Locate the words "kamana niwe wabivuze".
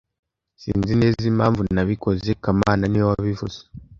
2.43-3.59